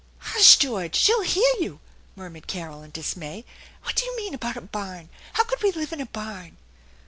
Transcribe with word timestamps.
"Hush, 0.33 0.57
George! 0.57 0.95
She'll 0.95 1.21
hear 1.21 1.53
you!" 1.59 1.79
murmured 2.15 2.47
Carol 2.47 2.81
in 2.81 2.89
dismay." 2.89 3.45
What 3.83 3.95
do 3.97 4.03
you 4.03 4.17
mean 4.17 4.33
about 4.33 4.57
a 4.57 4.61
barn? 4.61 5.09
How 5.33 5.43
could 5.43 5.61
we 5.61 5.71
live 5.73 5.93
in 5.93 6.01
a 6.01 6.07
barn 6.07 6.57